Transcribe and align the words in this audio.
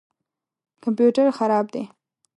کمپیوټر 0.83 1.27
خراب 1.37 1.65
دی 1.73 1.83